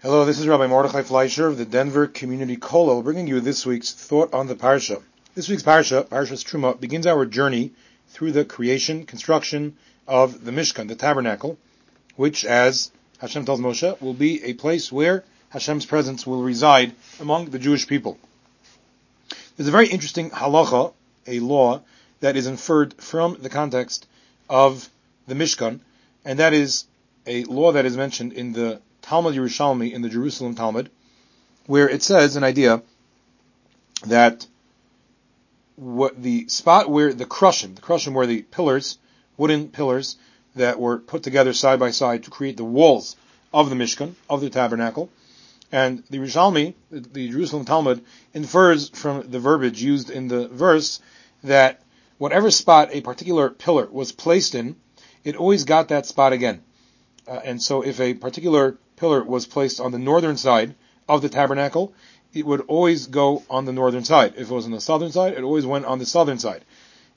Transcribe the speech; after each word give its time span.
Hello, 0.00 0.24
this 0.24 0.38
is 0.38 0.46
Rabbi 0.46 0.68
Mordechai 0.68 1.02
Fleischer 1.02 1.48
of 1.48 1.58
the 1.58 1.64
Denver 1.64 2.06
Community 2.06 2.56
Kollel, 2.56 3.02
bringing 3.02 3.26
you 3.26 3.40
this 3.40 3.66
week's 3.66 3.92
thought 3.92 4.32
on 4.32 4.46
the 4.46 4.54
Parsha. 4.54 5.02
This 5.34 5.48
week's 5.48 5.64
Parsha, 5.64 6.06
Parshas 6.06 6.44
Truma, 6.44 6.78
begins 6.78 7.04
our 7.04 7.26
journey 7.26 7.72
through 8.10 8.30
the 8.30 8.44
creation, 8.44 9.06
construction 9.06 9.76
of 10.06 10.44
the 10.44 10.52
Mishkan, 10.52 10.86
the 10.86 10.94
tabernacle, 10.94 11.58
which, 12.14 12.44
as 12.44 12.92
Hashem 13.18 13.44
tells 13.44 13.58
Moshe, 13.58 14.00
will 14.00 14.14
be 14.14 14.44
a 14.44 14.52
place 14.52 14.92
where 14.92 15.24
Hashem's 15.48 15.84
presence 15.84 16.24
will 16.24 16.44
reside 16.44 16.92
among 17.18 17.46
the 17.46 17.58
Jewish 17.58 17.88
people. 17.88 18.18
There's 19.56 19.68
a 19.68 19.72
very 19.72 19.88
interesting 19.88 20.30
halacha, 20.30 20.92
a 21.26 21.40
law, 21.40 21.82
that 22.20 22.36
is 22.36 22.46
inferred 22.46 22.94
from 23.02 23.38
the 23.40 23.50
context 23.50 24.06
of 24.48 24.88
the 25.26 25.34
Mishkan, 25.34 25.80
and 26.24 26.38
that 26.38 26.52
is 26.52 26.84
a 27.26 27.42
law 27.46 27.72
that 27.72 27.84
is 27.84 27.96
mentioned 27.96 28.32
in 28.32 28.52
the 28.52 28.80
Talmud 29.08 29.34
Yerushalmi 29.34 29.90
in 29.90 30.02
the 30.02 30.10
Jerusalem 30.10 30.54
Talmud, 30.54 30.90
where 31.64 31.88
it 31.88 32.02
says 32.02 32.36
an 32.36 32.44
idea 32.44 32.82
that 34.06 34.46
what 35.76 36.22
the 36.22 36.46
spot 36.48 36.90
where 36.90 37.14
the 37.14 37.24
krushim, 37.24 37.74
the 37.74 37.80
krushim 37.80 38.12
were 38.12 38.26
the 38.26 38.42
pillars, 38.42 38.98
wooden 39.38 39.68
pillars 39.68 40.16
that 40.56 40.78
were 40.78 40.98
put 40.98 41.22
together 41.22 41.54
side 41.54 41.80
by 41.80 41.90
side 41.90 42.24
to 42.24 42.30
create 42.30 42.58
the 42.58 42.64
walls 42.64 43.16
of 43.50 43.70
the 43.70 43.76
Mishkan, 43.76 44.14
of 44.28 44.42
the 44.42 44.50
tabernacle, 44.50 45.08
and 45.72 46.04
the 46.10 46.18
Yerushalmi, 46.18 46.74
the, 46.90 47.00
the 47.00 47.30
Jerusalem 47.30 47.64
Talmud, 47.64 48.04
infers 48.34 48.90
from 48.90 49.30
the 49.30 49.40
verbiage 49.40 49.80
used 49.80 50.10
in 50.10 50.28
the 50.28 50.48
verse 50.48 51.00
that 51.42 51.80
whatever 52.18 52.50
spot 52.50 52.90
a 52.92 53.00
particular 53.00 53.48
pillar 53.48 53.88
was 53.90 54.12
placed 54.12 54.54
in, 54.54 54.76
it 55.24 55.34
always 55.34 55.64
got 55.64 55.88
that 55.88 56.04
spot 56.04 56.34
again. 56.34 56.60
Uh, 57.26 57.40
and 57.42 57.62
so 57.62 57.80
if 57.80 58.00
a 58.00 58.12
particular 58.12 58.76
pillar 58.98 59.22
was 59.22 59.46
placed 59.46 59.80
on 59.80 59.92
the 59.92 59.98
northern 59.98 60.36
side 60.36 60.74
of 61.08 61.22
the 61.22 61.28
tabernacle, 61.28 61.92
it 62.34 62.44
would 62.44 62.60
always 62.62 63.06
go 63.06 63.42
on 63.48 63.64
the 63.64 63.72
northern 63.72 64.04
side. 64.04 64.34
If 64.36 64.50
it 64.50 64.54
was 64.54 64.66
on 64.66 64.72
the 64.72 64.80
southern 64.80 65.12
side, 65.12 65.34
it 65.34 65.42
always 65.42 65.66
went 65.66 65.86
on 65.86 65.98
the 65.98 66.06
southern 66.06 66.38
side. 66.38 66.64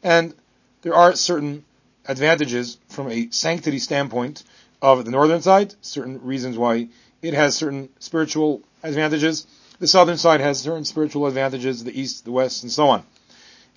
And 0.04 0.34
there 0.82 0.96
are 0.96 1.16
certain 1.16 1.66
advantages 2.08 2.78
from 2.90 3.12
a 3.12 3.30
sanctity 3.32 3.80
standpoint 3.80 4.44
of 4.82 5.06
the 5.06 5.12
northern 5.12 5.42
side, 5.42 5.76
certain 5.82 6.22
reasons 6.24 6.58
why 6.58 6.88
it 7.22 7.34
has 7.34 7.56
certain 7.56 7.90
spiritual 8.00 8.62
advantages. 8.84 9.46
The 9.80 9.88
southern 9.88 10.18
side 10.18 10.42
has 10.42 10.60
certain 10.60 10.86
spiritual 10.86 11.28
advantages, 11.28 11.84
the 11.84 12.00
east, 12.00 12.26
the 12.26 12.32
west, 12.32 12.64
and 12.64 12.72
so 12.72 12.90
on. 12.90 13.04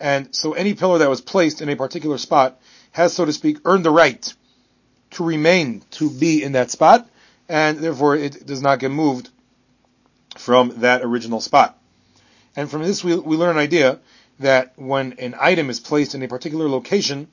And 0.00 0.34
so 0.34 0.52
any 0.54 0.74
pillar 0.74 0.98
that 0.98 1.10
was 1.10 1.20
placed 1.20 1.60
in 1.60 1.68
a 1.68 1.76
particular 1.76 2.18
spot 2.18 2.60
has, 2.92 3.12
so 3.12 3.24
to 3.24 3.32
speak, 3.32 3.58
earned 3.64 3.84
the 3.84 3.90
right 3.90 4.32
to 5.12 5.24
remain, 5.24 5.82
to 5.92 6.10
be 6.10 6.42
in 6.42 6.52
that 6.52 6.70
spot, 6.70 7.08
and 7.48 7.78
therefore 7.78 8.16
it 8.16 8.46
does 8.46 8.62
not 8.62 8.78
get 8.78 8.90
moved 8.90 9.30
from 10.36 10.80
that 10.80 11.02
original 11.02 11.40
spot. 11.40 11.78
And 12.56 12.70
from 12.70 12.82
this 12.82 13.04
we, 13.04 13.16
we 13.16 13.36
learn 13.36 13.56
an 13.56 13.62
idea 13.62 14.00
that 14.40 14.72
when 14.76 15.12
an 15.14 15.34
item 15.40 15.70
is 15.70 15.80
placed 15.80 16.14
in 16.14 16.22
a 16.22 16.28
particular 16.28 16.68
location, 16.68 17.28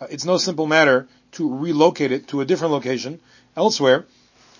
uh, 0.00 0.06
it's 0.10 0.24
no 0.24 0.36
simple 0.36 0.66
matter 0.66 1.08
to 1.32 1.56
relocate 1.56 2.12
it 2.12 2.28
to 2.28 2.40
a 2.40 2.44
different 2.44 2.72
location 2.72 3.20
elsewhere, 3.56 4.04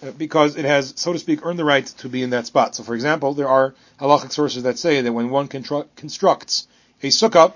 uh, 0.03 0.11
because 0.13 0.57
it 0.57 0.65
has, 0.65 0.95
so 0.97 1.13
to 1.13 1.19
speak, 1.19 1.45
earned 1.45 1.59
the 1.59 1.65
right 1.65 1.87
to 1.87 2.09
be 2.09 2.23
in 2.23 2.31
that 2.31 2.47
spot. 2.47 2.75
So 2.75 2.83
for 2.83 2.95
example, 2.95 3.35
there 3.35 3.49
are 3.49 3.75
halachic 4.01 4.33
sources 4.33 4.63
that 4.63 4.79
say 4.79 5.01
that 5.01 5.13
when 5.13 5.31
one 5.31 5.49
constru- 5.49 5.87
constructs 5.97 6.69
a 7.03 7.09
sukkah, 7.09 7.53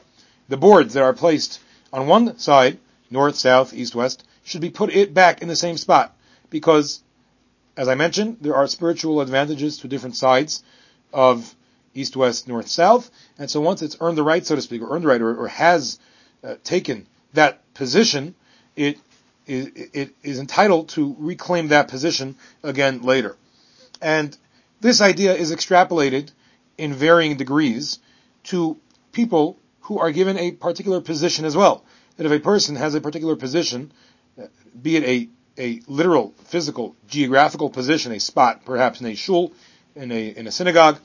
the 0.49 0.57
boards 0.57 0.95
that 0.95 1.03
are 1.03 1.15
placed 1.15 1.61
on 1.93 2.07
one 2.07 2.39
side, 2.39 2.79
north, 3.11 3.37
south, 3.37 3.73
east, 3.73 3.95
west, 3.95 4.25
should 4.45 4.61
be 4.61 4.71
put 4.71 4.91
it 4.91 5.15
back 5.15 5.43
in 5.43 5.49
the 5.49 5.57
same 5.57 5.77
spot, 5.79 6.15
because 6.51 7.03
as 7.79 7.87
I 7.87 7.95
mentioned, 7.95 8.39
there 8.41 8.57
are 8.57 8.67
spiritual 8.67 9.21
advantages 9.21 9.79
to 9.79 9.89
different 9.89 10.17
sides 10.17 10.65
of 11.13 11.55
east, 11.95 12.17
west, 12.17 12.49
north, 12.49 12.67
south, 12.67 13.09
and 13.39 13.49
so 13.49 13.61
once 13.61 13.83
it's 13.83 13.97
earned 14.01 14.19
the 14.19 14.25
right, 14.25 14.45
so 14.45 14.57
to 14.57 14.61
speak, 14.61 14.83
or 14.83 14.95
earned 14.95 15.05
the 15.05 15.09
right, 15.09 15.21
or, 15.23 15.45
or 15.45 15.47
has 15.47 16.01
uh, 16.43 16.57
taken 16.65 17.07
that 17.35 17.63
position, 17.75 18.35
it, 18.75 18.99
is 19.47 20.39
entitled 20.39 20.91
to 20.91 21.17
reclaim 21.19 21.69
that 21.69 21.89
position 21.89 22.37
again 22.63 23.01
later. 23.01 23.37
And 24.03 24.37
this 24.81 25.01
idea 25.01 25.35
is 25.35 25.53
extrapolated 25.53 26.33
in 26.77 26.93
varying 26.93 27.39
degrees 27.39 27.99
to 28.45 28.77
people 29.13 29.57
who 29.83 29.99
are 30.01 30.11
given 30.11 30.37
a 30.37 30.51
particular 30.51 31.01
position 31.01 31.47
as 31.47 31.57
well. 31.57 31.83
That 32.17 32.27
if 32.27 32.33
a 32.33 32.41
person 32.41 32.77
has 32.77 32.95
a 32.95 33.01
particular 33.01 33.37
position, 33.37 33.91
uh, 34.39 34.49
be 34.83 34.97
it 34.97 35.05
a 35.05 35.29
a 35.59 35.81
literal, 35.87 36.35
physical, 36.45 36.95
geographical 37.09 37.71
position, 37.71 38.13
a 38.13 38.21
spot, 38.21 38.65
perhaps 38.65 39.01
in 39.01 39.07
a 39.07 39.15
shul, 39.15 39.53
in 39.95 40.13
a, 40.13 40.29
in 40.29 40.47
a 40.47 40.53
synagogue, 40.53 40.99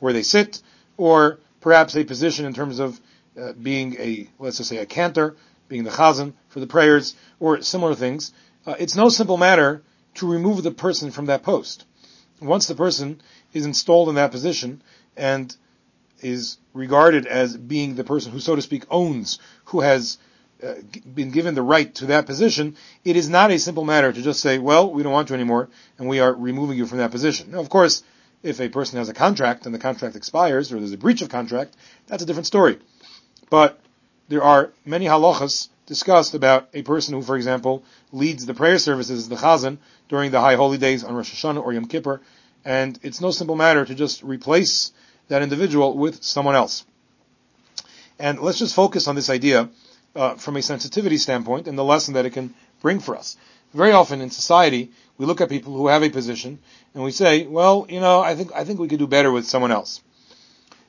where 0.00 0.12
they 0.12 0.22
sit, 0.22 0.62
or 0.96 1.38
perhaps 1.60 1.94
a 1.96 2.04
position 2.04 2.46
in 2.46 2.54
terms 2.54 2.78
of 2.78 3.00
uh, 3.38 3.52
being 3.52 3.94
a, 3.98 4.28
let's 4.38 4.56
just 4.56 4.68
say 4.68 4.78
a 4.78 4.86
cantor, 4.86 5.36
being 5.68 5.84
the 5.84 5.90
chazan 5.90 6.32
for 6.48 6.60
the 6.60 6.66
prayers, 6.66 7.14
or 7.38 7.60
similar 7.62 7.94
things. 7.94 8.32
Uh, 8.66 8.74
it's 8.78 8.96
no 8.96 9.08
simple 9.08 9.36
matter 9.36 9.82
to 10.14 10.30
remove 10.30 10.62
the 10.62 10.70
person 10.70 11.10
from 11.10 11.26
that 11.26 11.42
post. 11.42 11.84
Once 12.40 12.66
the 12.66 12.74
person 12.74 13.20
is 13.52 13.66
installed 13.66 14.08
in 14.08 14.14
that 14.14 14.30
position 14.30 14.82
and 15.16 15.54
is 16.20 16.58
regarded 16.72 17.26
as 17.26 17.56
being 17.56 17.94
the 17.94 18.04
person 18.04 18.32
who, 18.32 18.40
so 18.40 18.56
to 18.56 18.62
speak, 18.62 18.84
owns, 18.90 19.38
who 19.66 19.80
has 19.80 20.18
uh, 20.62 20.74
been 21.14 21.30
given 21.30 21.54
the 21.54 21.62
right 21.62 21.94
to 21.96 22.06
that 22.06 22.26
position, 22.26 22.76
it 23.04 23.16
is 23.16 23.28
not 23.28 23.50
a 23.50 23.58
simple 23.58 23.84
matter 23.84 24.12
to 24.12 24.22
just 24.22 24.40
say, 24.40 24.58
well, 24.58 24.90
we 24.90 25.02
don't 25.02 25.12
want 25.12 25.30
you 25.30 25.34
anymore, 25.34 25.68
and 25.98 26.08
we 26.08 26.20
are 26.20 26.32
removing 26.32 26.76
you 26.76 26.86
from 26.86 26.98
that 26.98 27.10
position. 27.10 27.52
Now, 27.52 27.60
of 27.60 27.68
course, 27.68 28.02
if 28.42 28.60
a 28.60 28.68
person 28.68 28.98
has 28.98 29.08
a 29.08 29.14
contract 29.14 29.66
and 29.66 29.74
the 29.74 29.78
contract 29.78 30.16
expires, 30.16 30.72
or 30.72 30.78
there's 30.78 30.92
a 30.92 30.98
breach 30.98 31.22
of 31.22 31.28
contract, 31.28 31.76
that's 32.06 32.22
a 32.22 32.26
different 32.26 32.46
story. 32.46 32.78
But 33.50 33.80
there 34.28 34.42
are 34.42 34.72
many 34.84 35.06
halachas 35.06 35.68
discussed 35.86 36.34
about 36.34 36.68
a 36.74 36.82
person 36.82 37.14
who, 37.14 37.22
for 37.22 37.36
example, 37.36 37.82
leads 38.12 38.44
the 38.44 38.54
prayer 38.54 38.78
services, 38.78 39.28
the 39.28 39.36
chazan, 39.36 39.78
during 40.08 40.30
the 40.30 40.40
high 40.40 40.56
holy 40.56 40.78
days 40.78 41.04
on 41.04 41.14
Rosh 41.14 41.32
Hashanah 41.32 41.64
or 41.64 41.72
Yom 41.72 41.86
Kippur, 41.86 42.20
and 42.64 42.98
it's 43.02 43.20
no 43.20 43.30
simple 43.30 43.56
matter 43.56 43.84
to 43.84 43.94
just 43.94 44.22
replace 44.22 44.92
that 45.28 45.42
individual 45.42 45.96
with 45.96 46.22
someone 46.22 46.54
else. 46.54 46.84
And 48.18 48.40
let's 48.40 48.58
just 48.58 48.74
focus 48.74 49.08
on 49.08 49.14
this 49.14 49.30
idea 49.30 49.68
uh, 50.14 50.34
from 50.34 50.56
a 50.56 50.62
sensitivity 50.62 51.16
standpoint 51.16 51.66
and 51.66 51.78
the 51.78 51.84
lesson 51.84 52.14
that 52.14 52.26
it 52.26 52.30
can 52.30 52.54
bring 52.80 53.00
for 53.00 53.16
us. 53.16 53.36
Very 53.74 53.92
often 53.92 54.20
in 54.20 54.30
society, 54.30 54.90
we 55.18 55.26
look 55.26 55.40
at 55.40 55.48
people 55.48 55.74
who 55.74 55.88
have 55.88 56.02
a 56.02 56.08
position 56.08 56.58
and 56.94 57.04
we 57.04 57.10
say, 57.10 57.46
well, 57.46 57.86
you 57.88 58.00
know, 58.00 58.20
I 58.20 58.34
think, 58.34 58.52
I 58.54 58.64
think 58.64 58.78
we 58.78 58.88
could 58.88 58.98
do 58.98 59.06
better 59.06 59.30
with 59.30 59.46
someone 59.46 59.72
else. 59.72 60.00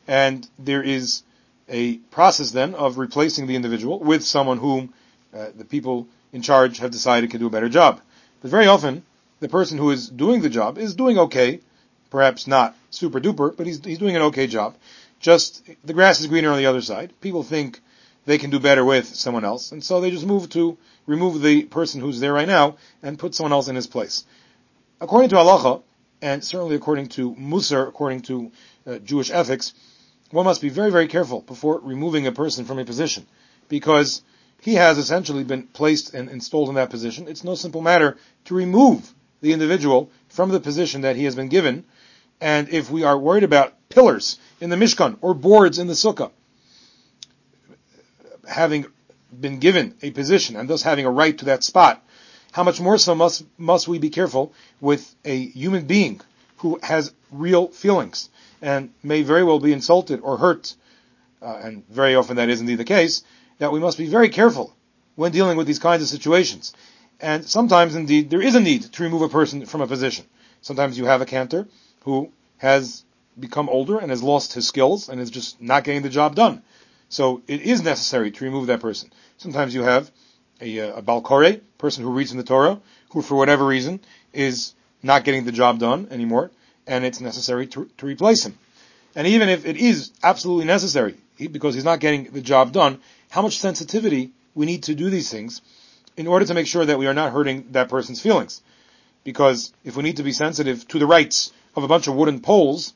And 0.08 0.47
there 0.58 0.81
is 0.81 1.24
a 1.68 1.97
process 2.12 2.52
then 2.52 2.74
of 2.74 2.97
replacing 2.97 3.47
the 3.47 3.56
individual 3.56 4.00
with 4.00 4.24
someone 4.24 4.58
whom 4.58 4.94
uh, 5.34 5.47
the 5.56 5.66
people 5.66 6.08
in 6.34 6.41
charge 6.41 6.79
have 6.79 6.91
decided 6.91 7.29
can 7.29 7.40
do 7.40 7.47
a 7.47 7.52
better 7.52 7.69
job. 7.69 8.02
But 8.41 8.52
very 8.52 8.68
often, 8.68 9.03
the 9.40 9.50
person 9.50 9.78
who 9.78 9.91
is 9.91 10.09
doing 10.09 10.41
the 10.41 10.50
job 10.50 10.78
is 10.78 10.96
doing 10.96 11.18
okay, 11.19 11.59
perhaps 12.09 12.47
not 12.47 12.75
super 12.90 13.19
duper, 13.19 13.56
but 13.56 13.68
he's, 13.68 13.84
he's 13.84 14.00
doing 14.00 14.16
an 14.16 14.24
okay 14.24 14.47
job. 14.47 14.75
Just, 15.19 15.68
the 15.84 15.94
grass 15.94 16.19
is 16.19 16.28
greener 16.28 16.50
on 16.52 16.58
the 16.58 16.66
other 16.66 16.81
side. 16.81 17.13
People 17.22 17.44
think 17.44 17.81
they 18.29 18.38
can 18.38 18.51
do 18.51 18.59
better 18.59 18.85
with 18.85 19.07
someone 19.07 19.44
else. 19.44 19.72
And 19.72 19.84
so 19.84 20.00
they 20.00 20.12
just 20.12 20.23
move 20.23 20.50
to 20.50 20.78
remove 21.07 21.41
the 21.41 21.63
person 21.63 22.00
who's 22.00 22.19
there 22.19 22.31
right 22.31 22.47
now 22.47 22.78
and 23.01 23.17
put 23.17 23.34
someone 23.34 23.53
else 23.53 23.67
in 23.67 23.75
his 23.75 23.88
place. 23.88 24.23
According 25.01 25.31
to 25.31 25.38
halacha, 25.38 25.81
and 26.22 26.44
certainly 26.44 26.75
according 26.75 27.07
to 27.07 27.34
Musar, 27.34 27.88
according 27.88 28.22
to 28.29 28.51
uh, 28.85 29.00
Jewish 29.00 29.31
ethics, 29.31 29.73
one 30.29 30.45
must 30.45 30.62
be 30.62 30.69
very, 30.69 30.91
very 30.91 31.07
careful 31.07 31.41
before 31.41 31.79
removing 31.79 32.28
a 32.28 32.31
person 32.31 32.66
from 32.66 32.78
a 32.78 32.85
position. 32.85 33.25
Because 33.67 34.22
he 34.61 34.75
has 34.75 35.00
essentially 35.00 35.44
been 35.44 35.63
placed 35.63 36.13
and 36.13 36.29
installed 36.29 36.69
in 36.69 36.75
that 36.75 36.91
position. 36.91 37.28
It's 37.28 37.44
no 37.44 37.56
simple 37.56 37.81
matter 37.81 38.16
to 38.46 38.53
remove 38.53 39.11
the 39.41 39.53
individual 39.53 40.11
from 40.28 40.51
the 40.51 40.59
position 40.59 41.02
that 41.02 41.16
he 41.16 41.23
has 41.23 41.34
been 41.34 41.49
given. 41.49 41.84
And 42.40 42.70
if 42.70 42.91
we 42.91 43.03
are 43.03 43.17
worried 43.17 43.43
about 43.43 43.73
pillars 43.90 44.37
in 44.61 44.70
the 44.70 44.75
Mishkan 44.75 45.17
or 45.22 45.34
boards 45.34 45.79
in 45.79 45.87
the 45.87 45.93
Sukkah, 45.93 46.29
having 48.49 48.85
been 49.40 49.59
given 49.59 49.96
a 50.01 50.11
position 50.11 50.55
and 50.55 50.69
thus 50.69 50.81
having 50.81 51.05
a 51.05 51.11
right 51.11 51.37
to 51.37 51.46
that 51.46 51.63
spot, 51.63 52.03
how 52.51 52.63
much 52.63 52.81
more 52.81 52.97
so 52.97 53.16
must, 53.16 53.46
must 53.57 53.87
we 53.87 53.99
be 53.99 54.09
careful 54.09 54.53
with 54.81 55.16
a 55.23 55.37
human 55.37 55.85
being 55.85 56.19
who 56.57 56.79
has 56.81 57.13
real 57.31 57.67
feelings 57.67 58.29
and 58.61 58.91
may 59.03 59.22
very 59.22 59.43
well 59.43 59.59
be 59.59 59.72
insulted 59.72 60.19
or 60.22 60.37
hurt, 60.37 60.75
uh, 61.41 61.59
and 61.63 61.87
very 61.90 62.16
often 62.16 62.37
that 62.37 62.49
is 62.49 62.59
indeed 62.59 62.75
the 62.75 62.84
case, 62.84 63.23
that 63.59 63.72
we 63.72 63.79
must 63.79 63.97
be 63.97 64.07
very 64.07 64.29
careful 64.29 64.75
when 65.16 65.31
dealing 65.31 65.57
with 65.57 65.67
these 65.67 65.79
kinds 65.79 66.01
of 66.01 66.09
situations. 66.09 66.73
And 67.19 67.46
sometimes 67.46 67.96
indeed 67.96 68.29
there 68.29 68.41
is 68.41 68.55
a 68.55 68.59
need 68.59 68.84
to 68.93 69.03
remove 69.03 69.22
a 69.22 69.29
person 69.29 69.66
from 69.66 69.81
a 69.81 69.87
position. 69.87 70.25
Sometimes 70.61 70.97
you 70.97 71.05
have 71.05 71.22
a 71.22 71.25
cantor 71.25 71.67
who 72.01 72.31
has 72.57 73.03
become 73.40 73.69
older 73.69 73.99
and 73.99 74.09
has 74.09 74.23
lost 74.23 74.53
his 74.53 74.67
skills 74.67 75.07
and 75.07 75.22
is 75.22 75.29
just 75.29 75.61
not 75.61 75.84
getting 75.84 76.01
the 76.01 76.09
job 76.09 76.35
done. 76.35 76.61
So 77.09 77.41
it 77.47 77.61
is 77.61 77.82
necessary 77.82 78.32
to 78.32 78.46
remove 78.46 78.67
that 78.67 78.82
person. 78.82 79.11
Sometimes 79.38 79.73
you 79.73 79.84
have 79.84 80.11
a, 80.61 80.79
uh, 80.79 80.97
a 80.97 81.02
Baal 81.02 81.22
Koreh, 81.22 81.61
person 81.78 82.03
who 82.03 82.11
reads 82.11 82.32
in 82.32 82.38
the 82.38 82.44
Torah, 82.44 82.79
who 83.11 83.22
for 83.22 83.35
whatever 83.35 83.66
reason 83.66 84.00
is 84.32 84.73
not 85.02 85.23
getting 85.23 85.46
the 85.46 85.52
job 85.52 85.79
done 85.79 86.08
anymore, 86.11 86.52
and 86.85 87.03
it's 87.03 87.20
necessary 87.20 87.67
to, 87.67 87.90
to 87.97 88.06
replace 88.06 88.46
him. 88.46 88.58
And 89.16 89.28
even 89.28 89.50
if 89.50 89.66
it 89.66 89.78
is 89.78 90.11
absolutely 90.22 90.66
necessary, 90.66 91.16
because 91.38 91.73
he's 91.73 91.84
not 91.84 92.00
getting 92.00 92.26
the 92.26 92.41
job 92.41 92.72
done, 92.72 93.00
how 93.29 93.41
much 93.41 93.59
sensitivity 93.59 94.32
we 94.53 94.66
need 94.66 94.84
to 94.84 94.96
do 94.96 95.09
these 95.09 95.32
things 95.32 95.61
in 96.16 96.28
order 96.28 96.46
to 96.46 96.53
make 96.53 96.67
sure 96.67 96.85
that 96.85 97.00
we 97.00 97.08
are 97.08 97.14
not 97.14 97.32
hurting 97.32 97.72
that 97.72 97.90
person's 97.90 98.22
feelings. 98.22 98.61
Because 99.23 99.73
if 99.84 99.96
we 99.96 100.03
need 100.03 100.17
to 100.17 100.23
be 100.23 100.32
sensitive 100.32 100.88
to 100.90 101.00
the 101.00 101.08
rights 101.08 101.52
of 101.76 101.84
a 101.84 101.88
bunch 101.88 102.08
of 102.08 102.16
wooden 102.16 102.41
poles, 102.41 102.94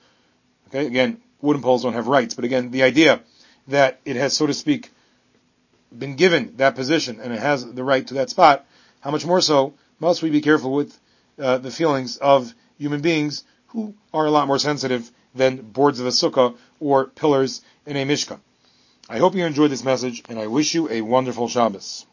okay, 0.68 0.86
again, 0.86 1.22
wooden 1.42 1.62
poles 1.62 1.84
don't 1.84 1.94
have 1.94 2.08
rights, 2.08 2.36
but 2.36 2.46
again, 2.46 2.72
the 2.72 2.84
idea 2.84 3.22
that 3.68 4.00
it 4.06 4.16
has, 4.16 4.34
so 4.36 4.48
to 4.48 4.54
speak, 4.54 4.92
been 5.98 6.16
given 6.16 6.56
that 6.58 6.76
position 6.76 7.20
and 7.20 7.34
it 7.34 7.40
has 7.40 7.66
the 7.66 7.84
right 7.84 8.06
to 8.08 8.16
that 8.16 8.30
spot, 8.30 8.66
how 9.02 9.12
much 9.12 9.26
more 9.26 9.42
so 9.42 9.74
must 10.00 10.22
we 10.22 10.30
be 10.30 10.42
careful 10.42 10.74
with 10.74 10.98
uh, 11.40 11.58
the 11.58 11.72
feelings 11.72 12.18
of 12.18 12.54
human 12.78 13.02
beings 13.02 13.44
who 13.68 13.94
are 14.14 14.26
a 14.26 14.32
lot 14.32 14.48
more 14.48 14.60
sensitive 14.60 15.10
than 15.36 15.58
boards 15.58 16.00
of 16.00 16.06
a 16.06 16.10
sukkah 16.10 16.56
or 16.80 17.06
pillars 17.06 17.62
in 17.86 17.98
a 17.98 18.06
mishkan. 18.06 18.40
I 19.10 19.18
hope 19.18 19.36
you 19.36 19.46
enjoyed 19.46 19.72
this 19.72 19.84
message 19.84 20.24
and 20.30 20.40
I 20.40 20.48
wish 20.48 20.74
you 20.74 20.90
a 20.90 21.02
wonderful 21.02 21.48
Shabbos. 21.48 22.06